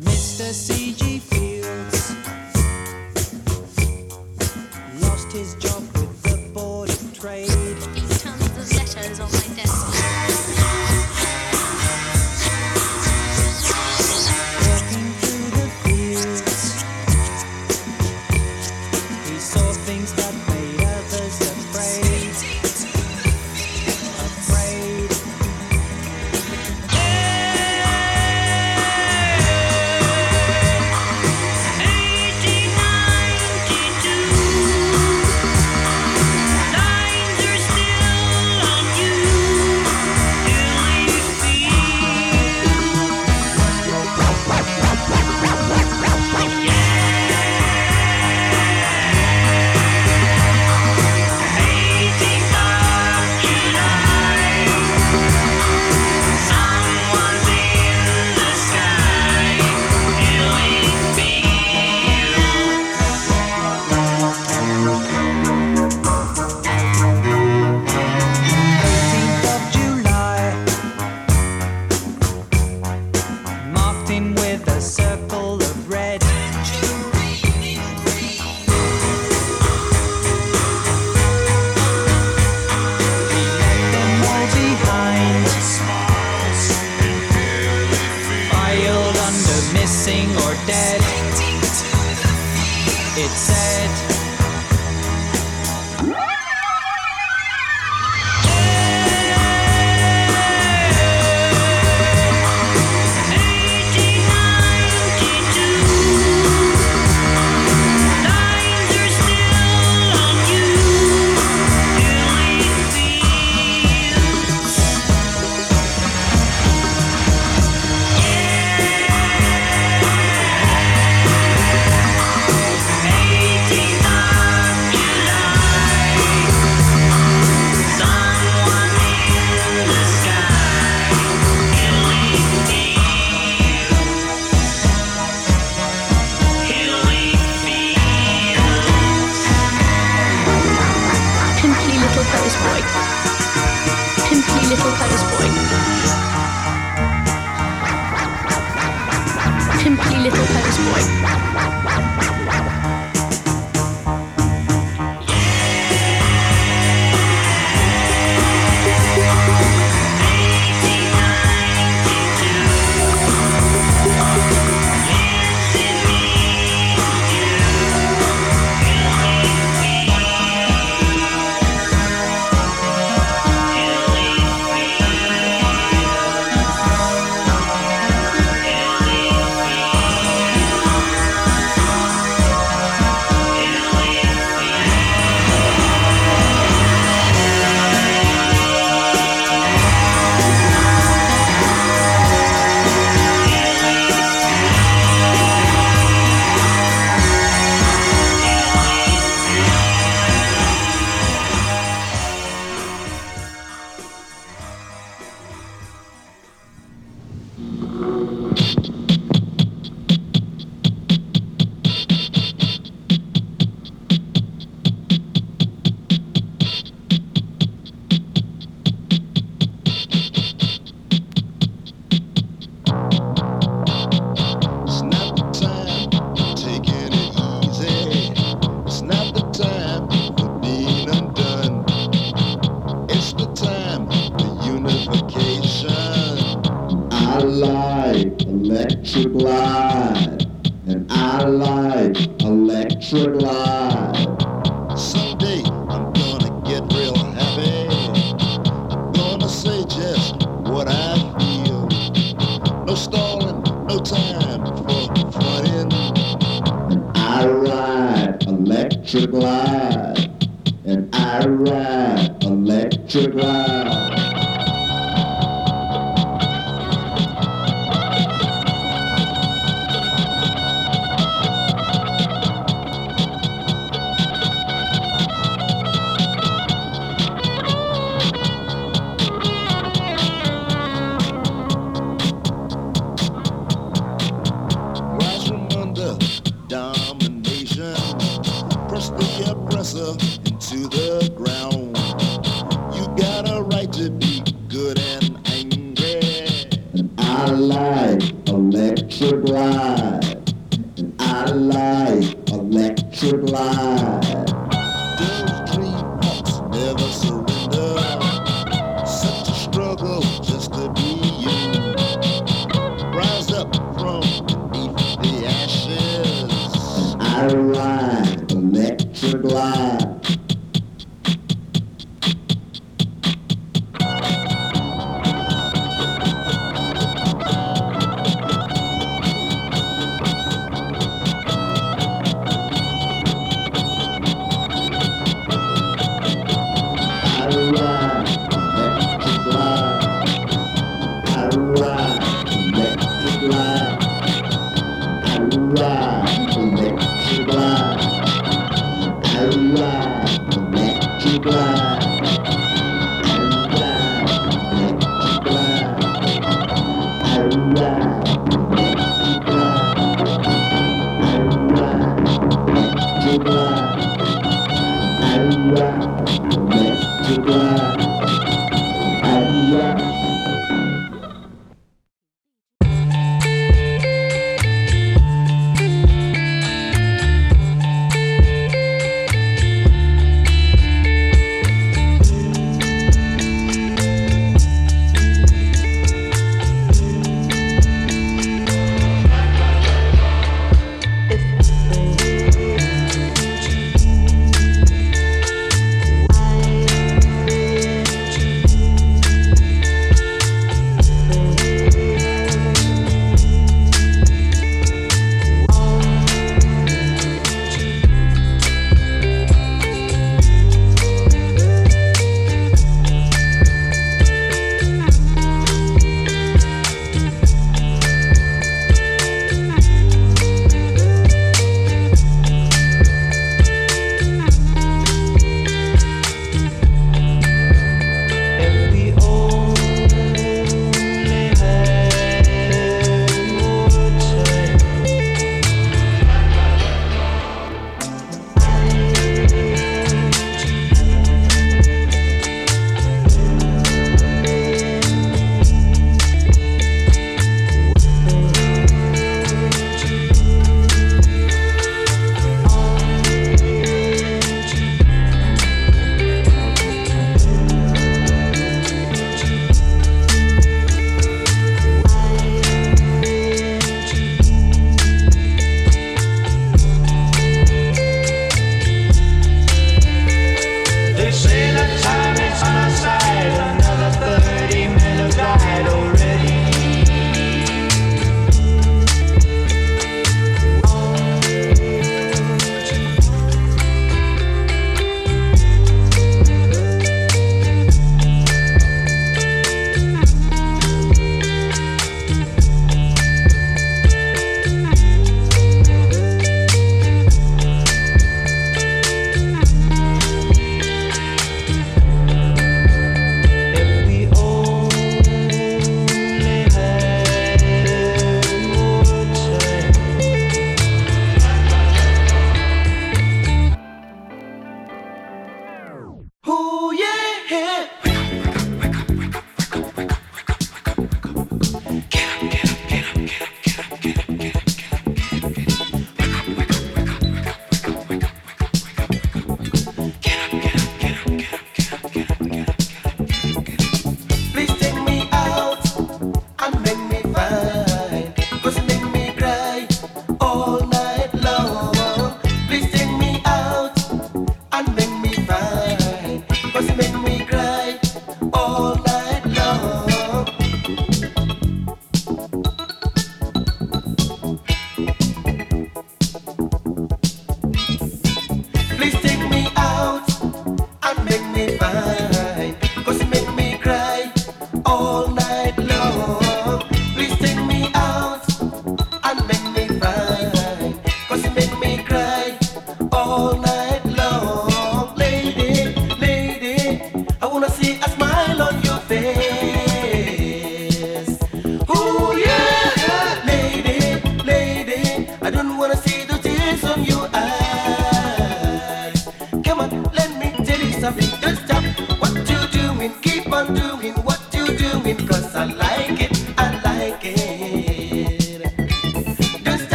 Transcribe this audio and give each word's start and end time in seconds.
Mr. 0.00 0.52
C.G. 0.52 1.20
Fields 1.20 2.10
lost 5.00 5.32
his 5.32 5.54
job 5.54 5.83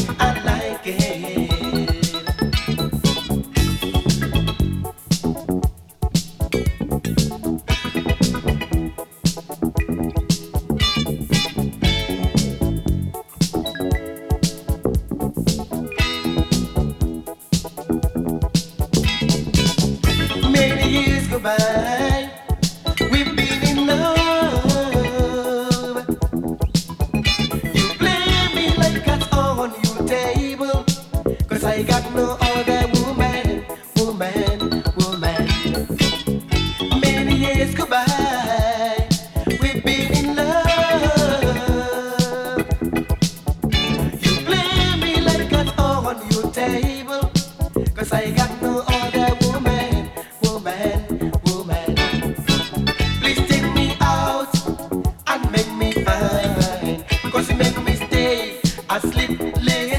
loving. 59.62 59.91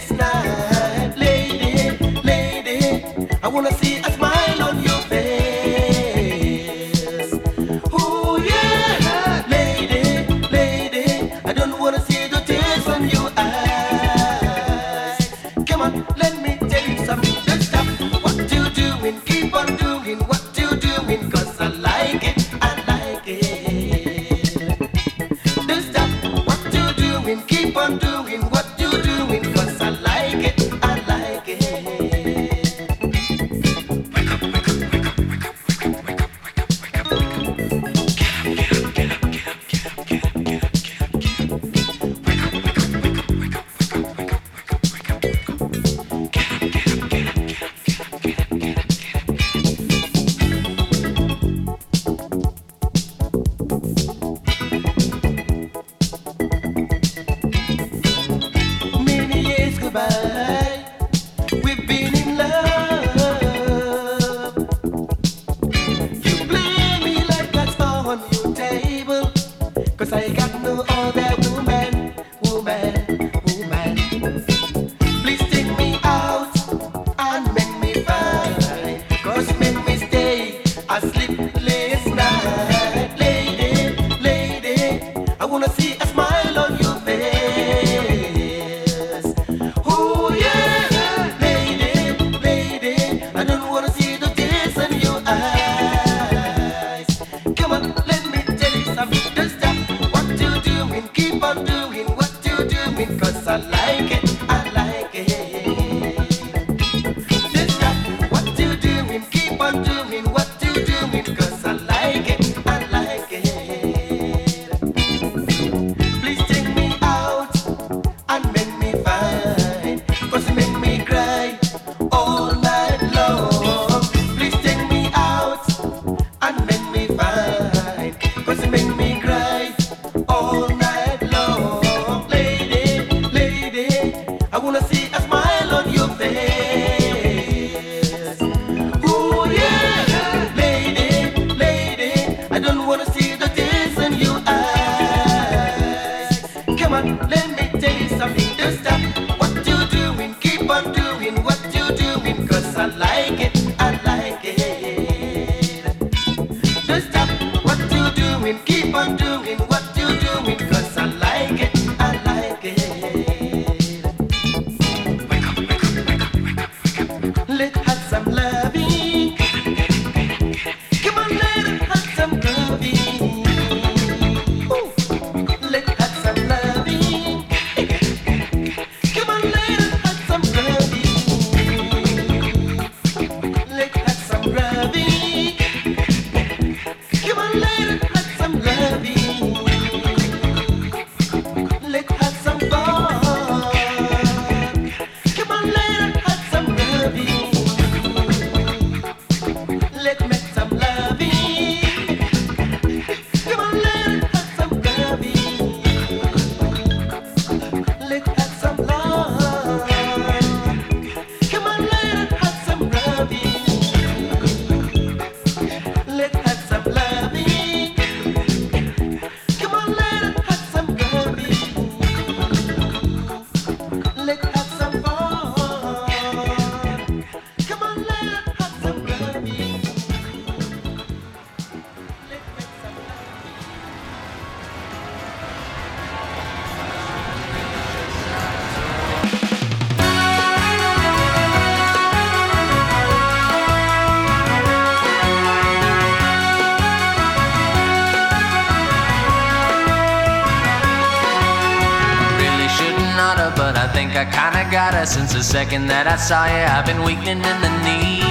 Since 255.05 255.33
the 255.33 255.43
second 255.43 255.87
that 255.91 256.07
I 256.07 256.15
saw 256.15 256.47
you. 256.47 256.63
I've 256.63 256.87
been 256.87 257.03
weakening 257.03 257.43
in 257.43 257.57
the 257.59 257.73
knees. 257.83 258.23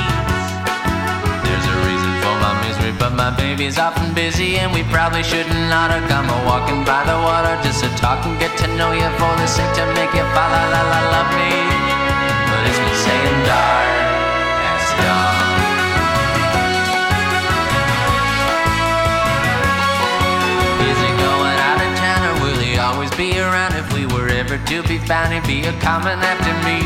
There's 1.45 1.67
a 1.69 1.77
reason 1.85 2.13
for 2.25 2.35
my 2.41 2.57
misery, 2.65 2.97
but 2.97 3.13
my 3.13 3.29
baby's 3.29 3.77
often 3.77 4.17
busy, 4.17 4.57
and 4.57 4.73
we 4.73 4.81
probably 4.89 5.21
shouldn't 5.21 5.69
oughta 5.69 6.01
come 6.09 6.33
a 6.33 6.39
walking 6.49 6.81
by 6.89 7.05
the 7.05 7.19
water 7.21 7.61
just 7.61 7.85
to 7.85 7.91
talk 8.01 8.25
and 8.25 8.41
get 8.41 8.57
to 8.65 8.67
know 8.81 8.89
you 8.97 9.05
for 9.21 9.33
the 9.37 9.45
sake 9.45 9.69
to 9.77 9.85
make 9.93 10.17
you 10.17 10.25
fall 10.33 10.49
la 10.49 10.65
la 10.73 10.83
la 10.89 11.01
love 11.13 11.31
me. 11.37 11.53
But 12.49 12.63
it's 12.65 12.81
been 12.81 12.99
saying 13.05 13.39
dark 13.45 13.93
as 14.73 14.89
dawn. 14.97 15.45
Is 20.89 20.99
he 21.05 21.11
going 21.21 21.59
out 21.69 21.79
of 21.85 21.91
town 22.01 22.21
or 22.33 22.35
will 22.41 22.61
he 22.65 22.81
always 22.81 23.13
be 23.13 23.37
around? 23.37 23.62
To 24.73 24.89
be 24.89 24.97
found, 24.97 25.37
be 25.45 25.61
a 25.69 25.73
coming 25.85 26.17
after 26.17 26.55
me. 26.65 26.81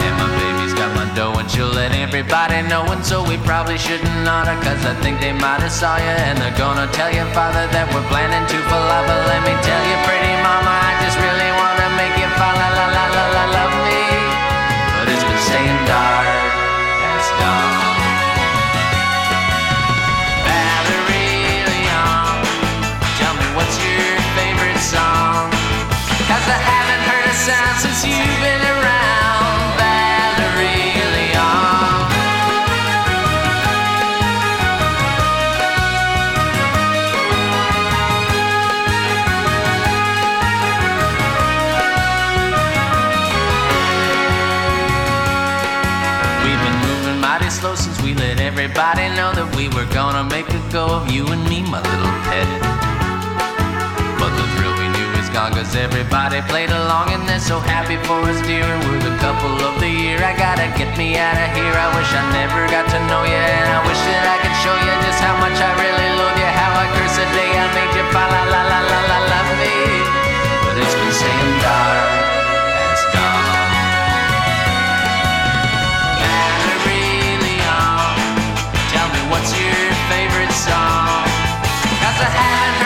And 0.00 0.14
my 0.16 0.28
baby's 0.40 0.72
got 0.72 0.88
my 0.96 1.04
dough 1.12 1.36
and 1.36 1.44
she'll 1.50 1.68
let 1.68 1.92
everybody 1.92 2.62
know. 2.72 2.88
And 2.88 3.04
so 3.04 3.20
we 3.20 3.36
probably 3.44 3.76
shouldn't 3.76 4.24
oughta, 4.24 4.56
cause 4.64 4.80
I 4.88 4.94
think 5.04 5.20
they 5.20 5.32
might 5.36 5.60
have 5.60 5.72
saw 5.72 6.00
you. 6.00 6.16
And 6.24 6.40
they're 6.40 6.56
gonna 6.56 6.88
tell 6.96 7.12
your 7.12 7.28
father 7.36 7.68
that 7.68 7.92
we're 7.92 8.08
planning 8.08 8.48
to 8.48 8.58
fall 8.64 8.88
out. 8.96 9.04
But 9.04 9.20
let 9.28 9.44
me 9.44 9.52
tell 9.60 9.82
you, 9.84 9.96
pretty 10.08 10.32
mama, 10.40 10.72
I 10.88 10.96
just 11.04 11.20
really 11.20 11.50
wanna 11.52 11.88
make 12.00 12.16
you 12.16 12.28
fall 12.40 12.56
la 12.64 12.68
la 12.72 12.86
la 12.96 13.04
la 13.12 13.24
la 13.36 13.44
love 13.52 13.74
me. 13.84 14.00
But 14.96 15.12
it's 15.12 15.20
been 15.20 15.42
staying 15.44 15.80
dark 15.84 16.28
as 17.12 17.28
dawn. 17.44 17.75
Sound 27.46 27.78
since 27.78 28.04
you've 28.04 28.40
been 28.42 28.62
around, 28.74 29.78
Valerie 29.78 30.98
Leon. 31.14 32.10
We've 46.42 46.62
been 46.66 46.78
moving 46.82 47.20
mighty 47.20 47.48
slow 47.48 47.76
since 47.76 48.02
we 48.02 48.14
let 48.14 48.40
everybody 48.40 49.06
know 49.14 49.32
that 49.34 49.54
we 49.54 49.68
were 49.68 49.86
gonna 49.94 50.24
make 50.24 50.48
a 50.48 50.72
go 50.72 50.86
of 50.86 51.12
you 51.12 51.24
and 51.28 51.48
me, 51.48 51.62
my 51.62 51.80
little 51.80 52.10
pet. 52.26 52.85
Cause 55.36 55.76
everybody 55.76 56.40
played 56.48 56.70
along 56.72 57.12
and 57.12 57.28
they're 57.28 57.38
so 57.38 57.60
happy 57.60 58.00
for 58.08 58.16
us, 58.24 58.40
dear. 58.48 58.64
And 58.64 58.80
we're 58.88 59.04
the 59.04 59.12
couple 59.20 59.52
of 59.68 59.76
the 59.84 59.88
year. 59.88 60.16
I 60.24 60.32
gotta 60.32 60.64
get 60.80 60.96
me 60.96 61.20
out 61.20 61.36
of 61.36 61.52
here. 61.52 61.76
I 61.76 61.92
wish 61.92 62.08
I 62.08 62.24
never 62.32 62.64
got 62.72 62.88
to 62.88 62.98
know 63.04 63.20
you 63.20 63.36
and 63.36 63.68
I 63.68 63.84
wish 63.84 64.00
that 64.00 64.24
I 64.32 64.40
could 64.40 64.56
show 64.64 64.72
you 64.72 64.92
just 65.04 65.20
how 65.20 65.36
much 65.36 65.60
I 65.60 65.76
really 65.76 66.08
love 66.16 66.40
you. 66.40 66.48
How 66.48 66.72
I 66.80 66.88
curse 66.96 67.20
the 67.20 67.28
day 67.36 67.52
I 67.52 67.68
made 67.76 67.92
you 67.92 68.04
fall 68.16 68.24
la 68.32 68.42
la 68.48 68.62
la 68.64 68.80
la 68.80 69.00
la 69.12 69.18
love 69.28 69.50
me. 69.60 69.76
But 70.64 70.80
it's 70.80 70.96
been 70.96 71.12
saying 71.12 71.52
dark 71.60 72.08
as 72.80 73.02
dawn. 73.12 73.44
Valerie 76.16 77.36
Leon, 77.44 78.16
tell 78.88 79.08
me 79.12 79.20
what's 79.28 79.52
your 79.52 79.84
favorite 80.08 80.54
song? 80.56 81.28
Cause 82.00 82.24
I 82.24 82.28
haven't 82.32 82.85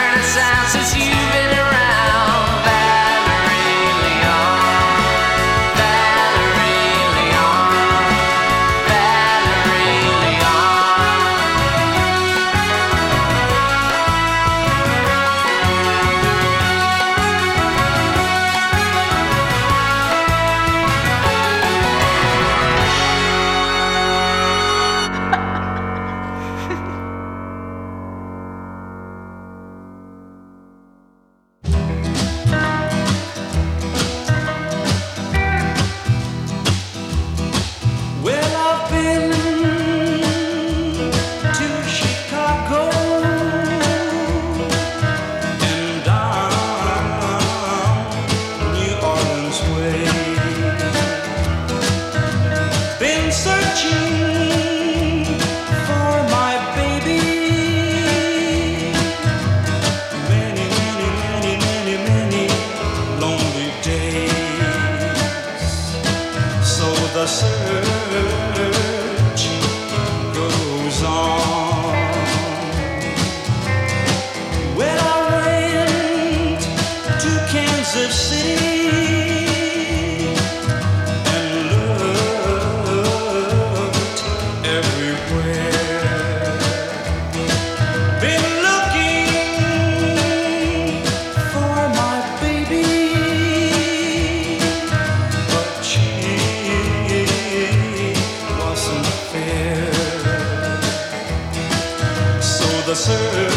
So 103.01 103.50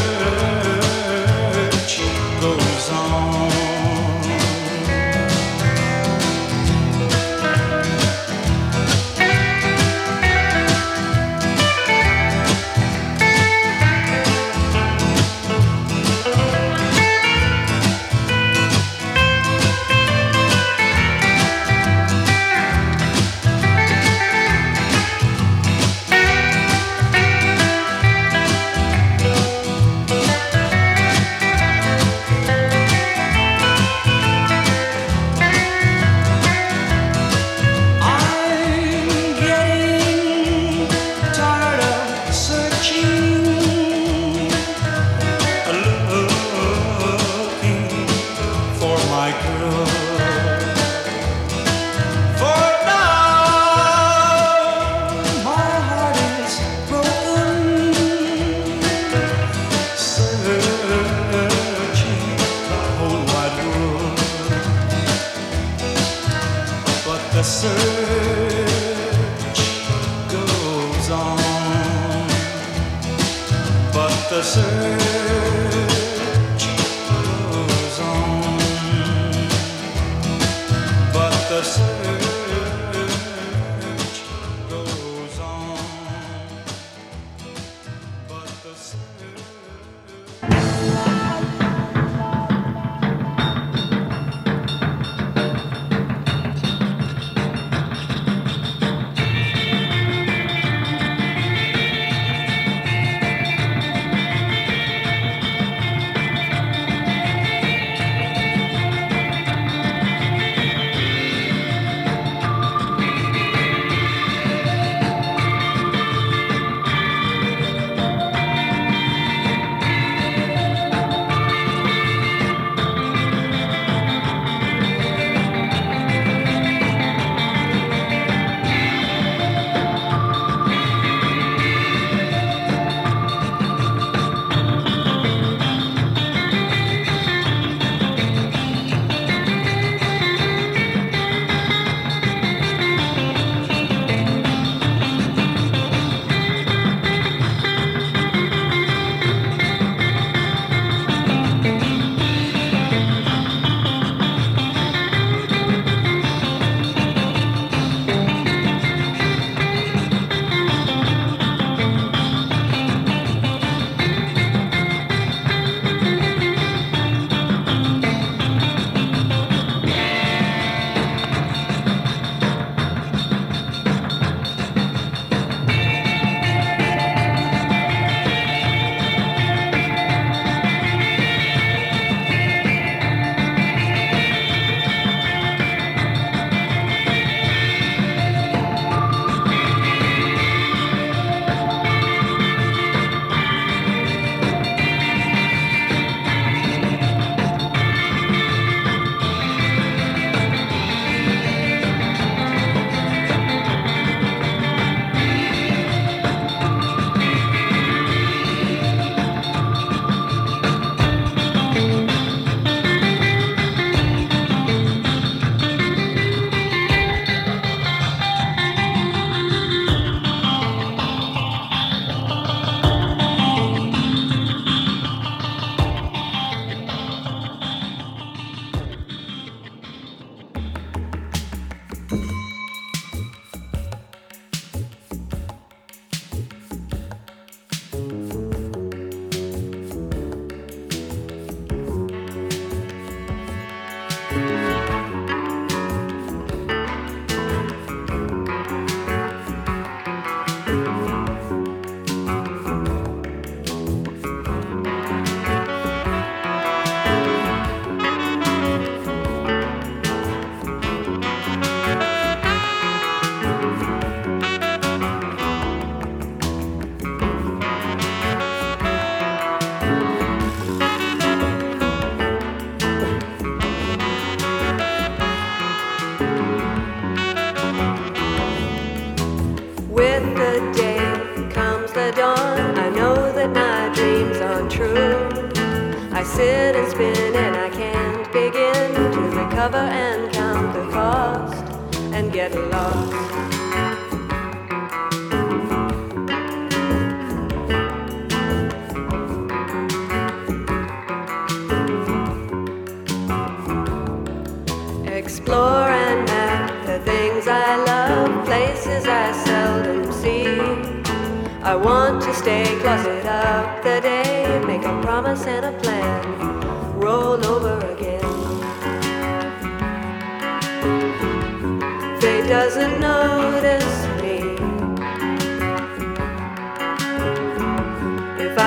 But 74.45 75.14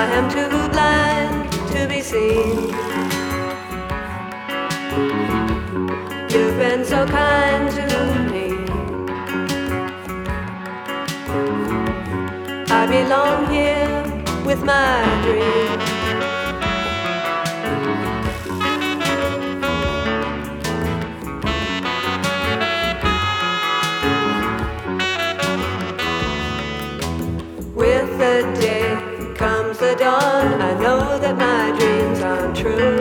I 0.00 0.04
am 0.12 0.30
too 0.30 0.68
blind 0.68 1.50
to 1.72 1.88
be 1.88 2.00
seen. 2.02 2.68
You've 6.30 6.56
been 6.56 6.84
so 6.84 7.04
kind 7.04 7.68
to 7.72 7.86
me. 8.30 8.46
I 12.70 12.86
belong 12.86 13.50
here 13.50 14.44
with 14.46 14.62
my 14.62 15.02
dream. 15.24 15.97
Dawn. 30.08 30.62
I 30.70 30.72
know 30.84 31.18
that 31.24 31.36
my 31.46 31.64
dreams 31.78 32.20
aren't 32.30 32.56
true. 32.56 33.00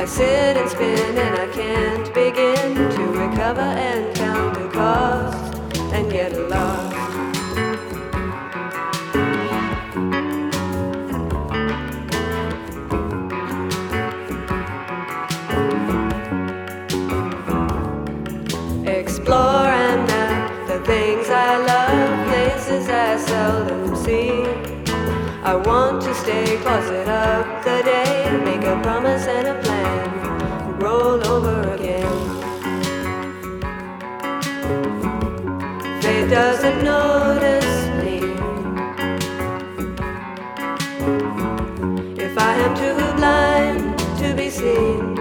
I 0.00 0.04
sit 0.04 0.54
and 0.60 0.68
spin 0.74 1.12
and 1.26 1.34
I 1.44 1.48
can't 1.60 2.08
begin 2.20 2.74
to 2.96 3.02
recover 3.22 3.68
and 3.88 4.02
count 4.14 4.54
the 4.58 4.68
cost 4.68 5.78
and 5.94 6.04
get 6.10 6.32
lost. 6.50 6.95
To 26.26 26.32
stay 26.32 26.56
closet 26.56 27.08
up 27.08 27.64
the 27.64 27.82
day, 27.84 28.40
make 28.44 28.62
a 28.62 28.80
promise 28.82 29.26
and 29.26 29.46
a 29.48 29.62
plan, 29.62 30.78
roll 30.78 31.24
over 31.26 31.74
again. 31.74 32.14
Fate 36.00 36.28
doesn't 36.28 36.82
notice 36.82 37.74
me. 38.00 38.16
If 42.24 42.36
I 42.38 42.52
am 42.64 42.74
too 42.82 42.96
blind 43.16 43.98
to 44.20 44.34
be 44.34 44.50
seen, 44.50 45.16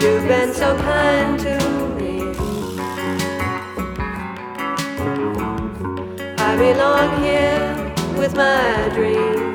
you've 0.00 0.26
been 0.28 0.52
so 0.54 0.76
kind 0.78 1.29
belong 6.60 7.22
here 7.22 7.94
with 8.18 8.36
my 8.36 8.90
dream. 8.94 9.54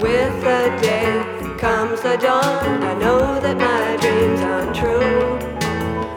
With 0.00 0.34
the 0.48 0.62
day 0.80 1.58
comes 1.58 2.00
the 2.00 2.16
dawn. 2.16 2.82
I 2.82 2.94
know 2.94 3.38
that 3.44 3.58
my 3.58 3.96
dreams 4.02 4.40
aren't 4.40 4.74
true. 4.74 5.38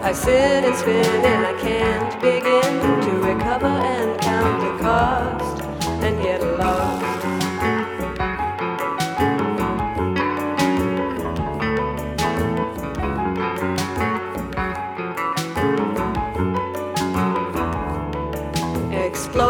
I 0.02 0.14
sit 0.14 0.64
and 0.64 0.76
spin 0.78 1.06
and 1.34 1.46
I 1.46 1.54
can't 1.60 2.14
begin 2.22 2.35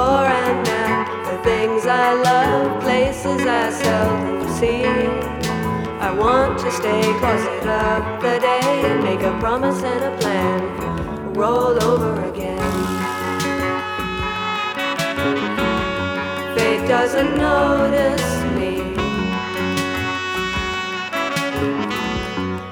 Explore 0.05 0.27
and 0.27 0.67
map 0.67 1.25
the 1.25 1.43
things 1.49 1.87
I 1.87 2.13
love, 2.13 2.79
places 2.83 3.41
I 3.41 3.71
seldom 3.71 4.47
see. 4.59 4.85
I 5.99 6.11
want 6.11 6.59
to 6.59 6.69
stay 6.69 7.01
closet 7.17 7.65
up 7.65 8.21
the 8.21 8.37
day, 8.37 8.99
make 9.01 9.21
a 9.21 9.35
promise 9.39 9.81
and 9.81 10.03
a 10.03 10.15
plan, 10.19 11.33
roll 11.33 11.83
over 11.83 12.23
again. 12.29 12.71
Fate 16.55 16.87
doesn't 16.87 17.35
notice 17.35 18.29
me. 18.57 18.73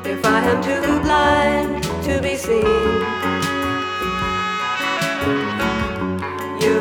If 0.05 0.23
I 0.23 0.39
am 0.51 0.61
too 0.61 1.01
blind 1.01 1.83
to 2.03 2.21
be 2.21 2.35
seen. 2.35 3.22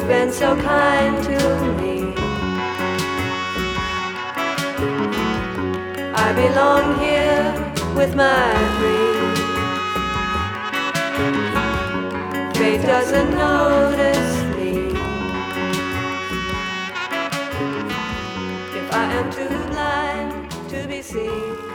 You've 0.02 0.08
been 0.08 0.32
so 0.32 0.56
kind 0.56 1.22
to 1.22 1.38
me. 1.80 2.12
I 6.12 6.32
belong 6.34 6.98
here 6.98 7.44
with 7.94 8.16
my 8.16 8.52
dream. 8.78 9.34
Fate 12.54 12.84
doesn't 12.84 13.30
notice 13.30 14.42
me. 14.56 14.72
If 18.80 18.92
I 18.92 19.04
am 19.20 19.30
too 19.30 19.54
blind 19.70 20.50
to 20.70 20.88
be 20.88 21.00
seen. 21.00 21.71